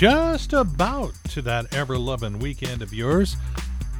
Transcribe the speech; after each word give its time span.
just 0.00 0.54
about 0.54 1.12
to 1.24 1.42
that 1.42 1.74
ever 1.74 1.98
loving 1.98 2.38
weekend 2.38 2.80
of 2.80 2.90
yours. 2.90 3.36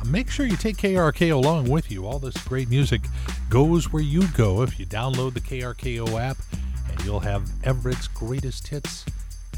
Make 0.07 0.31
sure 0.31 0.47
you 0.47 0.57
take 0.57 0.79
KRKO 0.79 1.33
along 1.33 1.69
with 1.69 1.91
you. 1.91 2.07
All 2.07 2.19
this 2.19 2.43
great 2.45 2.71
music 2.71 3.03
goes 3.51 3.93
where 3.93 4.03
you 4.03 4.27
go 4.29 4.63
if 4.63 4.81
you 4.81 4.87
download 4.87 5.35
the 5.35 5.43
KRKO 5.43 6.19
app, 6.19 6.39
and 6.91 7.05
you'll 7.05 7.21
have 7.21 7.51
Everett's 7.65 8.09
greatest 8.09 8.69
hits 8.69 9.05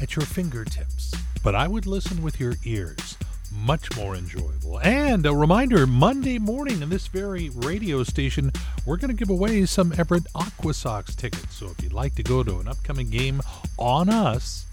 at 0.01 0.17
your 0.17 0.25
fingertips. 0.25 1.13
But 1.45 1.55
I 1.55 1.69
would 1.69 1.85
listen 1.85 2.21
with 2.21 2.41
your 2.41 2.55
ears. 2.65 3.17
Much 3.49 3.95
more 3.95 4.13
enjoyable. 4.13 4.81
And 4.81 5.25
a 5.25 5.33
reminder 5.33 5.87
Monday 5.87 6.39
morning 6.39 6.81
in 6.81 6.89
this 6.89 7.07
very 7.07 7.51
radio 7.51 8.03
station, 8.03 8.51
we're 8.85 8.97
going 8.97 9.15
to 9.15 9.17
give 9.17 9.29
away 9.29 9.65
some 9.65 9.93
Everett 9.97 10.27
Aqua 10.35 10.73
Sox 10.73 11.15
tickets. 11.15 11.55
So 11.55 11.67
if 11.67 11.81
you'd 11.81 11.93
like 11.93 12.15
to 12.15 12.23
go 12.23 12.43
to 12.43 12.59
an 12.59 12.67
upcoming 12.67 13.09
game 13.09 13.41
on 13.77 14.09
us, 14.09 14.65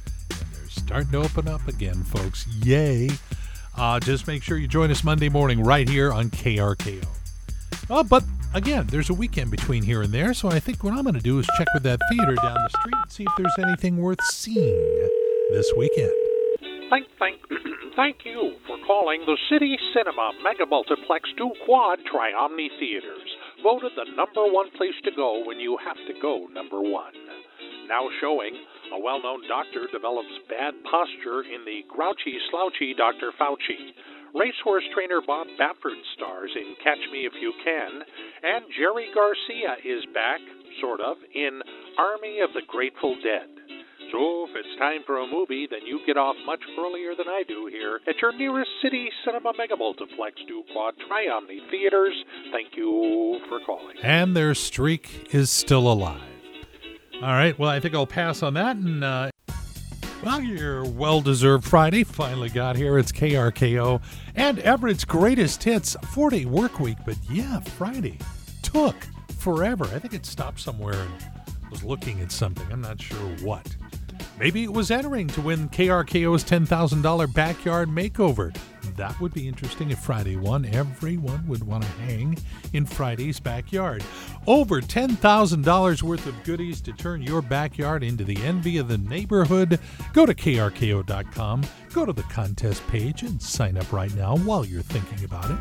starting 0.90 1.12
to 1.12 1.18
open 1.18 1.46
up 1.46 1.68
again, 1.68 2.02
folks, 2.02 2.48
yay! 2.64 3.08
Uh, 3.78 4.00
just 4.00 4.26
make 4.26 4.42
sure 4.42 4.58
you 4.58 4.66
join 4.66 4.90
us 4.90 5.04
Monday 5.04 5.28
morning 5.28 5.62
right 5.62 5.88
here 5.88 6.12
on 6.12 6.28
KRKO. 6.30 7.06
Uh, 7.88 8.02
but 8.02 8.24
again, 8.54 8.88
there's 8.88 9.08
a 9.08 9.14
weekend 9.14 9.52
between 9.52 9.84
here 9.84 10.02
and 10.02 10.12
there, 10.12 10.34
so 10.34 10.48
I 10.48 10.58
think 10.58 10.82
what 10.82 10.92
I'm 10.92 11.04
going 11.04 11.14
to 11.14 11.20
do 11.20 11.38
is 11.38 11.46
check 11.56 11.68
with 11.74 11.84
that 11.84 12.00
theater 12.10 12.34
down 12.34 12.54
the 12.54 12.70
street 12.80 12.94
and 13.00 13.12
see 13.12 13.22
if 13.22 13.30
there's 13.38 13.68
anything 13.68 13.98
worth 13.98 14.20
seeing 14.24 15.08
this 15.52 15.72
weekend. 15.76 16.10
Thank, 16.90 17.06
thank, 17.20 17.38
thank 17.94 18.24
you 18.24 18.56
for 18.66 18.76
calling 18.84 19.20
the 19.26 19.38
City 19.48 19.78
Cinema 19.94 20.32
Mega 20.42 20.66
Multiplex 20.66 21.30
2 21.38 21.52
Quad 21.66 22.00
Triomni 22.00 22.66
Theaters, 22.80 23.30
voted 23.62 23.92
the 23.94 24.10
number 24.16 24.42
one 24.52 24.72
place 24.76 24.98
to 25.04 25.12
go 25.14 25.44
when 25.46 25.60
you 25.60 25.78
have 25.86 25.98
to 26.08 26.20
go 26.20 26.48
number 26.52 26.80
one. 26.80 27.12
Now 27.86 28.08
showing, 28.20 28.54
well 29.02 29.22
known 29.22 29.40
doctor 29.48 29.88
develops 29.92 30.32
bad 30.48 30.74
posture 30.84 31.42
in 31.42 31.64
the 31.64 31.82
grouchy, 31.88 32.36
slouchy 32.50 32.94
Dr. 32.94 33.32
Fauci. 33.40 33.96
Racehorse 34.34 34.84
trainer 34.94 35.20
Bob 35.26 35.48
Baffert 35.58 35.98
stars 36.14 36.50
in 36.54 36.76
Catch 36.84 37.02
Me 37.10 37.26
If 37.26 37.32
You 37.40 37.52
Can, 37.64 38.02
and 38.44 38.64
Jerry 38.78 39.10
Garcia 39.12 39.74
is 39.82 40.06
back, 40.14 40.38
sort 40.80 41.00
of, 41.00 41.16
in 41.34 41.60
Army 41.98 42.38
of 42.38 42.52
the 42.54 42.62
Grateful 42.68 43.16
Dead. 43.24 43.50
So 44.12 44.46
if 44.48 44.50
it's 44.54 44.78
time 44.78 45.02
for 45.06 45.18
a 45.18 45.26
movie, 45.26 45.66
then 45.70 45.86
you 45.86 46.00
get 46.06 46.16
off 46.16 46.36
much 46.46 46.60
earlier 46.78 47.14
than 47.16 47.28
I 47.28 47.42
do 47.46 47.68
here 47.70 48.00
at 48.08 48.20
your 48.20 48.36
nearest 48.36 48.70
city 48.82 49.08
cinema 49.24 49.52
mega 49.56 49.76
multiplex 49.76 50.36
do 50.46 50.62
quad 50.72 50.94
Triomni 51.10 51.70
theaters. 51.70 52.14
Thank 52.52 52.76
you 52.76 53.40
for 53.48 53.60
calling. 53.64 53.96
And 54.02 54.36
their 54.36 54.54
streak 54.54 55.32
is 55.32 55.50
still 55.50 55.90
alive. 55.90 56.39
All 57.22 57.28
right, 57.28 57.58
well, 57.58 57.68
I 57.68 57.80
think 57.80 57.94
I'll 57.94 58.06
pass 58.06 58.42
on 58.42 58.54
that. 58.54 58.76
And, 58.76 59.04
uh, 59.04 59.30
well, 60.24 60.40
your 60.40 60.84
well 60.84 61.20
deserved 61.20 61.64
Friday 61.64 62.02
finally 62.02 62.48
got 62.48 62.76
here. 62.76 62.98
It's 62.98 63.12
KRKO 63.12 64.00
and 64.34 64.58
Everett's 64.60 65.04
greatest 65.04 65.62
hits, 65.62 65.96
four 66.12 66.30
day 66.30 66.46
work 66.46 66.80
week. 66.80 66.96
But 67.04 67.16
yeah, 67.30 67.60
Friday 67.60 68.18
took 68.62 68.96
forever. 69.38 69.84
I 69.84 69.98
think 69.98 70.14
it 70.14 70.24
stopped 70.24 70.60
somewhere 70.60 70.94
and 70.94 71.12
was 71.70 71.84
looking 71.84 72.20
at 72.20 72.32
something. 72.32 72.66
I'm 72.72 72.80
not 72.80 73.00
sure 73.00 73.18
what. 73.42 73.66
Maybe 74.38 74.64
it 74.64 74.72
was 74.72 74.90
entering 74.90 75.26
to 75.28 75.42
win 75.42 75.68
KRKO's 75.68 76.44
$10,000 76.44 77.34
backyard 77.34 77.90
makeover. 77.90 78.56
That 79.00 79.18
would 79.18 79.32
be 79.32 79.48
interesting 79.48 79.90
if 79.90 79.98
Friday 79.98 80.36
won. 80.36 80.66
Everyone 80.66 81.46
would 81.46 81.66
want 81.66 81.84
to 81.84 81.90
hang 82.02 82.36
in 82.74 82.84
Friday's 82.84 83.40
backyard. 83.40 84.04
Over 84.46 84.82
$10,000 84.82 86.02
worth 86.02 86.26
of 86.26 86.44
goodies 86.44 86.82
to 86.82 86.92
turn 86.92 87.22
your 87.22 87.40
backyard 87.40 88.04
into 88.04 88.24
the 88.24 88.36
envy 88.42 88.76
of 88.76 88.88
the 88.88 88.98
neighborhood. 88.98 89.80
Go 90.12 90.26
to 90.26 90.34
krko.com, 90.34 91.62
go 91.94 92.04
to 92.04 92.12
the 92.12 92.24
contest 92.24 92.86
page, 92.88 93.22
and 93.22 93.40
sign 93.40 93.78
up 93.78 93.90
right 93.90 94.14
now 94.16 94.36
while 94.36 94.66
you're 94.66 94.82
thinking 94.82 95.24
about 95.24 95.50
it. 95.50 95.58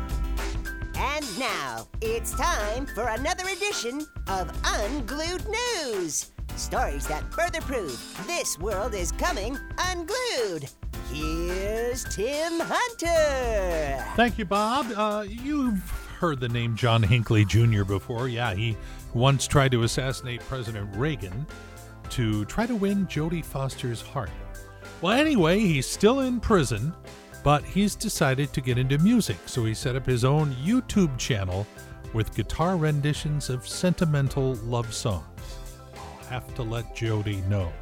And 0.98 1.38
now 1.38 1.88
it's 2.02 2.34
time 2.34 2.84
for 2.94 3.08
another 3.08 3.44
edition 3.48 4.06
of 4.28 4.52
Unglued 4.64 5.46
News. 5.48 6.30
Stories 6.56 7.06
that 7.06 7.32
further 7.32 7.62
prove 7.62 8.22
this 8.26 8.58
world 8.58 8.92
is 8.92 9.12
coming 9.12 9.56
unglued. 9.78 10.68
Here's 11.12 12.04
Tim 12.04 12.60
Hunter. 12.60 14.04
Thank 14.16 14.38
you, 14.38 14.44
Bob. 14.44 14.86
Uh, 14.94 15.24
you've 15.28 15.88
heard 16.18 16.40
the 16.40 16.48
name 16.48 16.76
John 16.76 17.02
Hinckley 17.02 17.44
Jr. 17.44 17.84
before. 17.84 18.28
Yeah, 18.28 18.54
he 18.54 18.76
once 19.14 19.46
tried 19.46 19.72
to 19.72 19.82
assassinate 19.82 20.40
President 20.40 20.94
Reagan 20.96 21.46
to 22.10 22.44
try 22.44 22.66
to 22.66 22.76
win 22.76 23.06
Jodie 23.06 23.44
Foster's 23.44 24.02
heart. 24.02 24.30
Well, 25.00 25.18
anyway, 25.18 25.60
he's 25.60 25.86
still 25.86 26.20
in 26.20 26.40
prison, 26.40 26.92
but 27.42 27.64
he's 27.64 27.94
decided 27.94 28.52
to 28.52 28.60
get 28.60 28.78
into 28.78 28.98
music, 28.98 29.38
so 29.46 29.64
he 29.64 29.74
set 29.74 29.96
up 29.96 30.06
his 30.06 30.24
own 30.24 30.52
YouTube 30.56 31.16
channel 31.18 31.66
with 32.12 32.34
guitar 32.34 32.76
renditions 32.76 33.48
of 33.50 33.66
sentimental 33.66 34.54
love 34.56 34.92
songs 34.92 35.24
I'll 35.94 36.26
have 36.26 36.54
to 36.56 36.62
let 36.62 36.94
Jodie 36.94 37.46
know. 37.48 37.72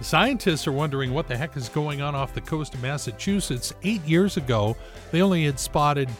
Scientists 0.00 0.66
are 0.66 0.72
wondering 0.72 1.14
what 1.14 1.28
the 1.28 1.36
heck 1.36 1.56
is 1.56 1.68
going 1.68 2.02
on 2.02 2.14
off 2.14 2.34
the 2.34 2.40
coast 2.40 2.74
of 2.74 2.82
Massachusetts. 2.82 3.72
Eight 3.82 4.04
years 4.04 4.36
ago, 4.36 4.76
they 5.12 5.22
only 5.22 5.44
had 5.44 5.58
spotted, 5.58 6.10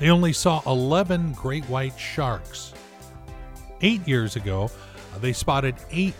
they 0.00 0.10
only 0.10 0.32
saw 0.32 0.62
11 0.66 1.32
great 1.34 1.64
white 1.66 1.98
sharks. 1.98 2.72
Eight 3.82 4.06
years 4.08 4.36
ago, 4.36 4.70
uh, 5.14 5.18
they 5.18 5.32
spotted 5.32 5.76
eight. 5.90 6.14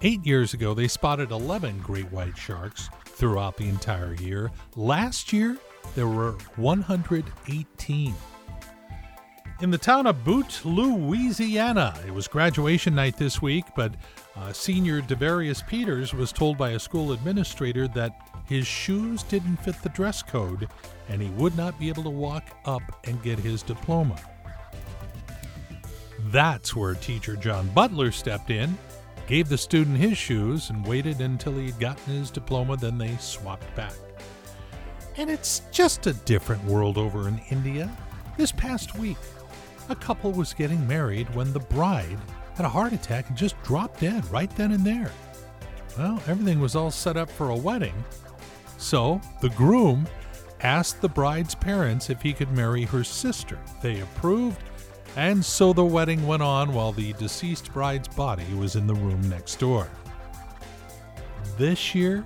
Eight 0.00 0.24
years 0.26 0.52
ago, 0.52 0.74
they 0.74 0.88
spotted 0.88 1.30
11 1.30 1.78
great 1.78 2.10
white 2.10 2.36
sharks 2.36 2.88
throughout 3.04 3.56
the 3.56 3.68
entire 3.68 4.14
year. 4.14 4.50
Last 4.74 5.32
year, 5.32 5.56
there 5.94 6.08
were 6.08 6.32
118 6.56 8.14
in 9.62 9.70
the 9.70 9.78
town 9.78 10.08
of 10.08 10.24
Boutte, 10.24 10.64
Louisiana. 10.64 11.94
It 12.04 12.12
was 12.12 12.26
graduation 12.26 12.96
night 12.96 13.16
this 13.16 13.40
week, 13.40 13.64
but 13.76 13.94
uh, 14.34 14.52
senior 14.52 15.00
Devarius 15.00 15.64
Peters 15.64 16.12
was 16.12 16.32
told 16.32 16.58
by 16.58 16.70
a 16.70 16.80
school 16.80 17.12
administrator 17.12 17.86
that 17.88 18.28
his 18.44 18.66
shoes 18.66 19.22
didn't 19.22 19.58
fit 19.58 19.80
the 19.80 19.88
dress 19.90 20.20
code 20.20 20.68
and 21.08 21.22
he 21.22 21.30
would 21.30 21.56
not 21.56 21.78
be 21.78 21.88
able 21.88 22.02
to 22.02 22.10
walk 22.10 22.42
up 22.64 22.82
and 23.04 23.22
get 23.22 23.38
his 23.38 23.62
diploma. 23.62 24.16
That's 26.26 26.74
where 26.74 26.94
teacher 26.94 27.36
John 27.36 27.68
Butler 27.68 28.10
stepped 28.10 28.50
in, 28.50 28.76
gave 29.28 29.48
the 29.48 29.58
student 29.58 29.96
his 29.96 30.18
shoes, 30.18 30.70
and 30.70 30.84
waited 30.84 31.20
until 31.20 31.52
he'd 31.52 31.78
gotten 31.78 32.14
his 32.14 32.32
diploma, 32.32 32.76
then 32.76 32.98
they 32.98 33.16
swapped 33.18 33.76
back. 33.76 33.94
And 35.16 35.30
it's 35.30 35.62
just 35.70 36.08
a 36.08 36.14
different 36.14 36.64
world 36.64 36.98
over 36.98 37.28
in 37.28 37.40
India. 37.50 37.88
This 38.36 38.50
past 38.50 38.96
week, 38.96 39.18
a 39.88 39.96
couple 39.96 40.32
was 40.32 40.54
getting 40.54 40.86
married 40.86 41.34
when 41.34 41.52
the 41.52 41.60
bride 41.60 42.18
had 42.54 42.66
a 42.66 42.68
heart 42.68 42.92
attack 42.92 43.28
and 43.28 43.36
just 43.36 43.60
dropped 43.62 44.00
dead 44.00 44.24
right 44.30 44.54
then 44.56 44.72
and 44.72 44.84
there. 44.84 45.10
Well, 45.98 46.22
everything 46.26 46.60
was 46.60 46.76
all 46.76 46.90
set 46.90 47.16
up 47.16 47.30
for 47.30 47.50
a 47.50 47.56
wedding, 47.56 47.94
so 48.78 49.20
the 49.40 49.50
groom 49.50 50.06
asked 50.60 51.00
the 51.00 51.08
bride's 51.08 51.54
parents 51.54 52.08
if 52.08 52.22
he 52.22 52.32
could 52.32 52.50
marry 52.52 52.84
her 52.84 53.04
sister. 53.04 53.58
They 53.82 54.00
approved, 54.00 54.62
and 55.16 55.44
so 55.44 55.72
the 55.72 55.84
wedding 55.84 56.26
went 56.26 56.42
on 56.42 56.72
while 56.72 56.92
the 56.92 57.12
deceased 57.14 57.72
bride's 57.72 58.08
body 58.08 58.54
was 58.54 58.76
in 58.76 58.86
the 58.86 58.94
room 58.94 59.28
next 59.28 59.58
door. 59.58 59.88
This 61.58 61.94
year, 61.94 62.24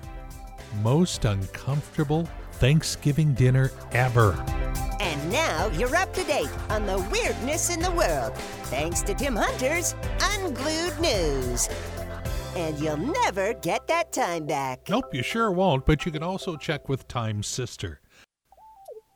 most 0.81 1.25
uncomfortable 1.25 2.29
Thanksgiving 2.53 3.33
dinner 3.33 3.71
ever. 3.91 4.33
Now 5.31 5.67
you're 5.73 5.93
up 5.95 6.13
to 6.13 6.23
date 6.23 6.49
on 6.69 6.85
the 6.85 6.99
weirdness 7.11 7.69
in 7.69 7.81
the 7.81 7.91
world, 7.91 8.33
thanks 8.65 9.01
to 9.01 9.13
Tim 9.13 9.35
Hunter's 9.35 9.93
Unglued 10.21 10.97
News. 11.01 11.67
And 12.55 12.79
you'll 12.79 12.95
never 12.97 13.53
get 13.55 13.87
that 13.87 14.13
time 14.13 14.45
back. 14.45 14.87
Nope, 14.89 15.13
you 15.13 15.23
sure 15.23 15.51
won't, 15.51 15.85
but 15.85 16.05
you 16.05 16.13
can 16.13 16.23
also 16.23 16.55
check 16.55 16.87
with 16.87 17.09
Time's 17.09 17.47
sister. 17.47 17.99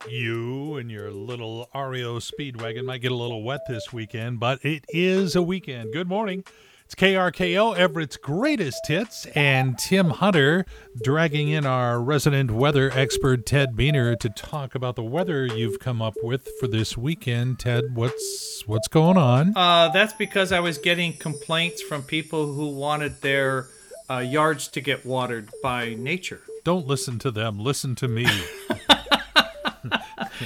You 0.09 0.75
and 0.75 0.91
your 0.91 1.11
little 1.11 1.69
REO 1.73 2.19
Speedwagon 2.19 2.85
might 2.85 3.01
get 3.01 3.13
a 3.13 3.15
little 3.15 3.43
wet 3.43 3.61
this 3.69 3.93
weekend, 3.93 4.39
but 4.41 4.63
it 4.65 4.83
is 4.89 5.37
a 5.37 5.41
weekend. 5.41 5.93
Good 5.93 6.09
morning. 6.09 6.43
It's 6.91 7.01
KRKO, 7.01 7.77
Everett's 7.77 8.17
greatest 8.17 8.85
hits, 8.85 9.25
and 9.27 9.77
Tim 9.77 10.09
Hunter 10.09 10.65
dragging 11.01 11.47
in 11.47 11.65
our 11.65 12.01
resident 12.01 12.51
weather 12.51 12.91
expert, 12.93 13.45
Ted 13.45 13.77
Buehner, 13.77 14.19
to 14.19 14.29
talk 14.29 14.75
about 14.75 14.97
the 14.97 15.03
weather 15.03 15.45
you've 15.45 15.79
come 15.79 16.01
up 16.01 16.15
with 16.21 16.49
for 16.59 16.67
this 16.67 16.97
weekend. 16.97 17.59
Ted, 17.59 17.95
what's 17.95 18.63
what's 18.65 18.89
going 18.89 19.15
on? 19.15 19.55
Uh, 19.55 19.87
that's 19.93 20.11
because 20.11 20.51
I 20.51 20.59
was 20.59 20.77
getting 20.77 21.13
complaints 21.13 21.81
from 21.81 22.03
people 22.03 22.51
who 22.51 22.67
wanted 22.67 23.21
their 23.21 23.67
uh, 24.09 24.17
yards 24.17 24.67
to 24.67 24.81
get 24.81 25.05
watered 25.05 25.49
by 25.63 25.93
nature. 25.93 26.41
Don't 26.65 26.87
listen 26.87 27.19
to 27.19 27.31
them. 27.31 27.57
Listen 27.57 27.95
to 27.95 28.09
me. 28.09 28.25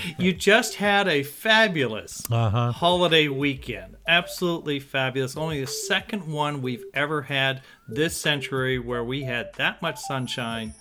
you 0.20 0.34
just 0.34 0.76
had 0.76 1.08
a 1.08 1.24
fabulous 1.24 2.24
Uh-huh. 2.32 2.72
holiday 2.72 3.28
weekend. 3.28 3.96
Absolutely 4.08 4.80
fabulous. 4.80 5.36
Only 5.38 5.62
the 5.62 5.68
second 5.68 6.28
one 6.32 6.62
we've 6.62 6.84
ever 6.94 7.22
had 7.24 7.62
this 7.88 8.16
century 8.16 8.80
where 8.80 9.04
we 9.04 9.24
had 9.24 9.52
that 9.58 9.82
much 9.82 10.00
sunshine 10.00 10.74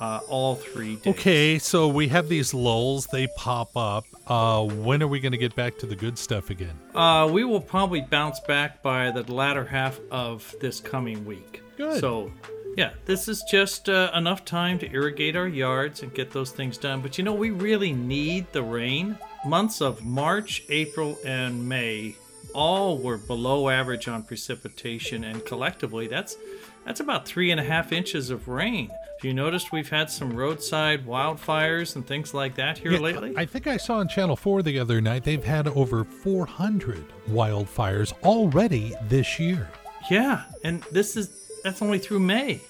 uh, 0.00 0.20
all 0.28 0.54
three 0.56 0.96
days. 0.96 1.14
Okay, 1.14 1.58
so 1.58 1.88
we 1.88 2.08
have 2.08 2.28
these 2.28 2.52
lulls, 2.52 3.06
they 3.12 3.26
pop 3.36 3.74
up. 3.76 4.04
Uh, 4.26 4.62
when 4.64 5.02
are 5.02 5.08
we 5.08 5.20
going 5.20 5.32
to 5.32 5.38
get 5.38 5.54
back 5.56 5.78
to 5.78 5.86
the 5.86 5.96
good 5.96 6.18
stuff 6.18 6.50
again? 6.50 6.78
Uh, 6.94 7.26
we 7.32 7.44
will 7.44 7.60
probably 7.62 8.02
bounce 8.02 8.38
back 8.40 8.82
by 8.82 9.10
the 9.10 9.22
latter 9.32 9.64
half 9.64 9.98
of 10.10 10.54
this 10.60 10.80
coming 10.80 11.24
week. 11.24 11.62
Good. 11.78 12.00
So, 12.00 12.30
yeah, 12.76 12.90
this 13.06 13.26
is 13.26 13.42
just 13.50 13.88
uh, 13.88 14.10
enough 14.14 14.44
time 14.44 14.78
to 14.80 14.90
irrigate 14.92 15.34
our 15.34 15.48
yards 15.48 16.02
and 16.02 16.12
get 16.12 16.30
those 16.30 16.50
things 16.50 16.76
done. 16.76 17.00
But 17.00 17.16
you 17.18 17.24
know, 17.24 17.32
we 17.34 17.50
really 17.50 17.92
need 17.92 18.46
the 18.52 18.62
rain. 18.62 19.18
Months 19.44 19.80
of 19.80 20.04
March, 20.04 20.62
April, 20.68 21.18
and 21.24 21.68
May 21.68 22.16
all 22.54 22.98
were 22.98 23.18
below 23.18 23.68
average 23.68 24.08
on 24.08 24.22
precipitation, 24.22 25.24
and 25.24 25.44
collectively, 25.44 26.06
that's 26.06 26.36
that's 26.84 27.00
about 27.00 27.26
three 27.26 27.50
and 27.50 27.60
a 27.60 27.64
half 27.64 27.92
inches 27.92 28.30
of 28.30 28.46
rain. 28.48 28.88
Have 28.88 29.24
you 29.24 29.32
noticed 29.32 29.72
we've 29.72 29.88
had 29.88 30.10
some 30.10 30.36
roadside 30.36 31.06
wildfires 31.06 31.96
and 31.96 32.06
things 32.06 32.34
like 32.34 32.56
that 32.56 32.76
here 32.76 32.92
Yeah, 32.92 32.98
lately? 32.98 33.34
I 33.36 33.46
think 33.46 33.66
I 33.66 33.78
saw 33.78 33.96
on 33.96 34.08
Channel 34.08 34.36
4 34.36 34.62
the 34.62 34.78
other 34.78 35.00
night 35.00 35.24
they've 35.24 35.42
had 35.42 35.68
over 35.68 36.04
400 36.04 37.02
wildfires 37.30 38.12
already 38.22 38.94
this 39.08 39.38
year. 39.40 39.70
Yeah, 40.10 40.44
and 40.62 40.82
this 40.92 41.16
is 41.16 41.45
that's 41.66 41.82
only 41.82 41.98
through 41.98 42.20
May. 42.20 42.60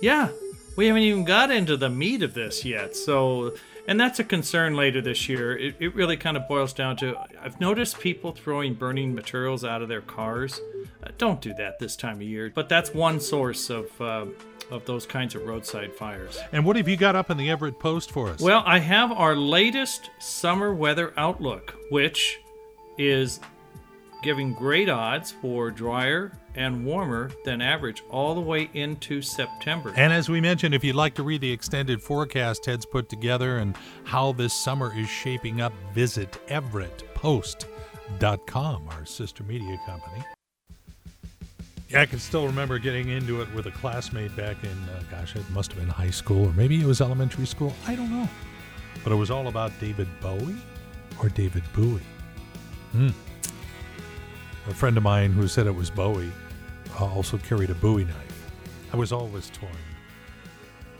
Yeah, 0.00 0.28
we 0.76 0.86
haven't 0.86 1.02
even 1.02 1.24
got 1.24 1.50
into 1.50 1.76
the 1.76 1.88
meat 1.88 2.22
of 2.22 2.34
this 2.34 2.64
yet. 2.64 2.94
So, 2.94 3.54
and 3.88 3.98
that's 3.98 4.18
a 4.18 4.24
concern 4.24 4.76
later 4.76 5.00
this 5.00 5.28
year. 5.28 5.56
It, 5.56 5.76
it 5.80 5.94
really 5.94 6.16
kind 6.16 6.36
of 6.36 6.46
boils 6.48 6.72
down 6.72 6.96
to 6.98 7.16
I've 7.40 7.60
noticed 7.60 7.98
people 7.98 8.32
throwing 8.32 8.74
burning 8.74 9.14
materials 9.14 9.64
out 9.64 9.82
of 9.82 9.88
their 9.88 10.00
cars. 10.00 10.60
Uh, 11.02 11.08
don't 11.18 11.40
do 11.40 11.54
that 11.54 11.78
this 11.78 11.96
time 11.96 12.16
of 12.16 12.22
year. 12.22 12.52
But 12.54 12.68
that's 12.68 12.92
one 12.94 13.20
source 13.20 13.70
of 13.70 14.00
uh, 14.00 14.26
of 14.70 14.84
those 14.84 15.06
kinds 15.06 15.34
of 15.34 15.46
roadside 15.46 15.94
fires. 15.94 16.38
And 16.52 16.64
what 16.64 16.76
have 16.76 16.88
you 16.88 16.96
got 16.96 17.16
up 17.16 17.30
in 17.30 17.36
the 17.36 17.50
Everett 17.50 17.78
Post 17.78 18.10
for 18.10 18.28
us? 18.28 18.40
Well, 18.40 18.62
I 18.66 18.80
have 18.80 19.12
our 19.12 19.36
latest 19.36 20.10
summer 20.18 20.74
weather 20.74 21.12
outlook, 21.16 21.74
which 21.90 22.38
is 22.98 23.40
giving 24.26 24.52
great 24.52 24.88
odds 24.88 25.30
for 25.30 25.70
drier 25.70 26.32
and 26.56 26.84
warmer 26.84 27.30
than 27.44 27.60
average 27.60 28.02
all 28.10 28.34
the 28.34 28.40
way 28.40 28.68
into 28.74 29.22
September. 29.22 29.92
And 29.94 30.12
as 30.12 30.28
we 30.28 30.40
mentioned, 30.40 30.74
if 30.74 30.82
you'd 30.82 30.96
like 30.96 31.14
to 31.14 31.22
read 31.22 31.42
the 31.42 31.52
extended 31.52 32.02
forecast 32.02 32.64
Ted's 32.64 32.84
put 32.84 33.08
together 33.08 33.58
and 33.58 33.76
how 34.02 34.32
this 34.32 34.52
summer 34.52 34.92
is 34.98 35.08
shaping 35.08 35.60
up, 35.60 35.72
visit 35.94 36.40
everettpost.com, 36.48 38.88
our 38.88 39.06
sister 39.06 39.44
media 39.44 39.78
company. 39.86 40.24
Yeah, 41.88 42.00
I 42.00 42.06
can 42.06 42.18
still 42.18 42.46
remember 42.46 42.80
getting 42.80 43.10
into 43.10 43.42
it 43.42 43.54
with 43.54 43.66
a 43.66 43.70
classmate 43.70 44.34
back 44.34 44.56
in, 44.64 44.70
uh, 44.70 45.04
gosh, 45.08 45.36
it 45.36 45.48
must 45.50 45.70
have 45.70 45.80
been 45.80 45.88
high 45.88 46.10
school 46.10 46.46
or 46.46 46.52
maybe 46.54 46.80
it 46.80 46.86
was 46.86 47.00
elementary 47.00 47.46
school. 47.46 47.72
I 47.86 47.94
don't 47.94 48.10
know. 48.10 48.28
But 49.04 49.12
it 49.12 49.16
was 49.16 49.30
all 49.30 49.46
about 49.46 49.70
David 49.78 50.08
Bowie 50.20 50.56
or 51.22 51.28
David 51.28 51.62
Bowie. 51.76 52.02
Hmm. 52.90 53.10
A 54.68 54.74
friend 54.74 54.96
of 54.96 55.02
mine 55.04 55.32
who 55.32 55.46
said 55.46 55.66
it 55.66 55.74
was 55.74 55.90
Bowie 55.90 56.32
uh, 56.98 57.04
also 57.04 57.38
carried 57.38 57.70
a 57.70 57.74
Bowie 57.74 58.04
knife. 58.04 58.50
I 58.92 58.96
was 58.96 59.12
always 59.12 59.48
torn. 59.50 59.72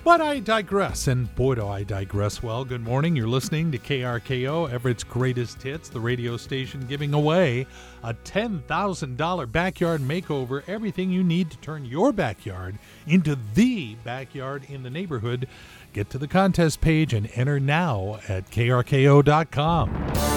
But 0.05 0.21
I 0.21 0.39
digress, 0.39 1.09
and 1.09 1.35
boy, 1.35 1.57
do 1.57 1.67
I 1.67 1.83
digress 1.83 2.41
well. 2.41 2.65
Good 2.65 2.85
morning. 2.85 3.17
You're 3.17 3.27
listening 3.27 3.73
to 3.73 3.79
KRKO, 3.79 4.71
Everett's 4.71 5.03
Greatest 5.03 5.61
Hits, 5.61 5.89
the 5.89 5.99
radio 5.99 6.37
station 6.37 6.87
giving 6.87 7.13
away 7.13 7.67
a 8.05 8.15
$10,000 8.15 9.51
backyard 9.51 10.01
makeover. 10.01 10.63
Everything 10.69 11.11
you 11.11 11.25
need 11.25 11.51
to 11.51 11.57
turn 11.57 11.85
your 11.85 12.13
backyard 12.13 12.79
into 13.09 13.37
the 13.55 13.97
backyard 14.05 14.63
in 14.69 14.85
the 14.85 14.91
neighborhood. 14.91 15.49
Get 15.93 16.09
to 16.11 16.19
the 16.19 16.29
contest 16.29 16.81
page 16.81 17.13
and 17.13 17.29
enter 17.35 17.59
now 17.59 18.21
at 18.29 18.49
krko.com. 18.53 20.36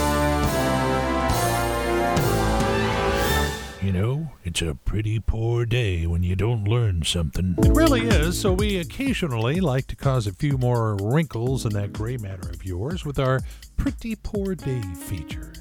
You 3.81 3.93
know, 3.93 4.29
it's 4.43 4.61
a 4.61 4.75
pretty 4.75 5.19
poor 5.19 5.65
day 5.65 6.05
when 6.05 6.21
you 6.21 6.35
don't 6.35 6.65
learn 6.65 7.03
something. 7.03 7.55
It 7.59 7.69
really 7.69 8.01
is, 8.01 8.37
so 8.37 8.51
we 8.51 8.77
occasionally 8.77 9.61
like 9.61 9.87
to 9.87 9.95
cause 9.95 10.27
a 10.27 10.33
few 10.33 10.57
more 10.57 10.97
wrinkles 11.01 11.65
in 11.65 11.71
that 11.73 11.93
gray 11.93 12.17
matter 12.17 12.49
of 12.49 12.65
yours 12.65 13.05
with 13.05 13.17
our 13.19 13.39
Pretty 13.77 14.17
Poor 14.17 14.53
Day 14.53 14.81
feature. 14.81 15.53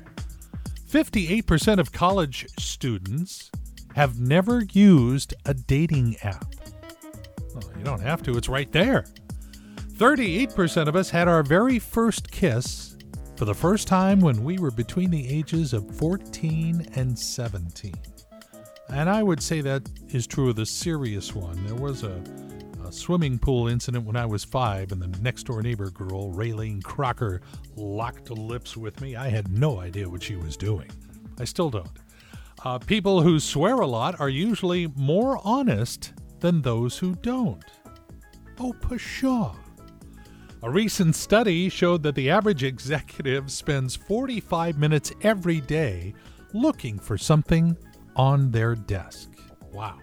58% 0.90 1.78
of 1.78 1.92
college 1.92 2.46
students 2.58 3.52
have 3.94 4.18
never 4.18 4.64
used 4.72 5.34
a 5.44 5.54
dating 5.54 6.16
app. 6.24 6.56
Well, 7.54 7.70
you 7.78 7.84
don't 7.84 8.02
have 8.02 8.24
to, 8.24 8.36
it's 8.36 8.48
right 8.48 8.70
there. 8.72 9.04
38% 9.92 10.88
of 10.88 10.96
us 10.96 11.10
had 11.10 11.28
our 11.28 11.44
very 11.44 11.78
first 11.78 12.32
kiss 12.32 12.87
for 13.38 13.44
the 13.44 13.54
first 13.54 13.86
time 13.86 14.18
when 14.18 14.42
we 14.42 14.58
were 14.58 14.72
between 14.72 15.12
the 15.12 15.28
ages 15.28 15.72
of 15.72 15.88
14 15.94 16.88
and 16.96 17.16
17. 17.16 17.94
And 18.88 19.08
I 19.08 19.22
would 19.22 19.40
say 19.40 19.60
that 19.60 19.88
is 20.08 20.26
true 20.26 20.50
of 20.50 20.56
the 20.56 20.66
serious 20.66 21.36
one. 21.36 21.64
There 21.64 21.76
was 21.76 22.02
a, 22.02 22.20
a 22.84 22.90
swimming 22.90 23.38
pool 23.38 23.68
incident 23.68 24.04
when 24.04 24.16
I 24.16 24.26
was 24.26 24.42
five, 24.42 24.90
and 24.90 25.00
the 25.00 25.16
next 25.20 25.44
door 25.44 25.62
neighbor 25.62 25.88
girl, 25.90 26.32
Raylene 26.32 26.82
Crocker, 26.82 27.40
locked 27.76 28.28
lips 28.28 28.76
with 28.76 29.00
me. 29.00 29.14
I 29.14 29.28
had 29.28 29.56
no 29.56 29.78
idea 29.78 30.08
what 30.08 30.24
she 30.24 30.34
was 30.34 30.56
doing. 30.56 30.90
I 31.38 31.44
still 31.44 31.70
don't. 31.70 31.96
Uh, 32.64 32.80
people 32.80 33.22
who 33.22 33.38
swear 33.38 33.74
a 33.74 33.86
lot 33.86 34.18
are 34.18 34.28
usually 34.28 34.88
more 34.96 35.38
honest 35.44 36.12
than 36.40 36.62
those 36.62 36.98
who 36.98 37.14
don't. 37.14 37.62
Oh, 38.58 38.72
pshaw. 38.72 39.54
A 40.60 40.68
recent 40.68 41.14
study 41.14 41.68
showed 41.68 42.02
that 42.02 42.16
the 42.16 42.30
average 42.30 42.64
executive 42.64 43.48
spends 43.48 43.94
45 43.94 44.76
minutes 44.76 45.12
every 45.22 45.60
day 45.60 46.14
looking 46.52 46.98
for 46.98 47.16
something 47.16 47.76
on 48.16 48.50
their 48.50 48.74
desk. 48.74 49.30
Wow. 49.72 49.98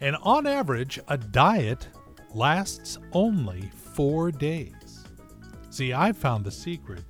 And 0.00 0.16
on 0.22 0.48
average, 0.48 0.98
a 1.06 1.16
diet 1.16 1.86
lasts 2.34 2.98
only 3.12 3.70
four 3.94 4.32
days. 4.32 5.04
See, 5.70 5.94
I 5.94 6.10
found 6.10 6.44
the 6.44 6.50
secret 6.50 7.04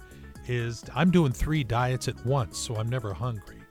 is 0.47 0.85
I'm 0.95 1.11
doing 1.11 1.33
three 1.33 1.65
diets 1.65 2.07
at 2.07 2.27
once, 2.27 2.59
so 2.59 2.77
I'm 2.77 2.91
never 2.91 3.15
hungry. 3.15 3.63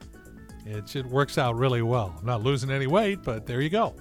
It, 0.66 0.96
it 0.96 1.06
works 1.06 1.38
out 1.38 1.56
really 1.56 1.82
well. 1.82 2.16
I'm 2.18 2.26
not 2.26 2.42
losing 2.42 2.70
any 2.70 2.88
weight, 2.88 3.22
but 3.22 3.46
there 3.46 3.60
you 3.60 3.70
go. 3.70 3.94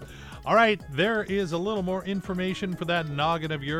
All 0.47 0.55
right, 0.55 0.81
there 0.93 1.23
is 1.23 1.51
a 1.51 1.57
little 1.57 1.83
more 1.83 2.05
information 2.05 2.73
for 2.73 2.85
that 2.85 3.09
noggin 3.09 3.51
of 3.51 3.63
yours. 3.63 3.75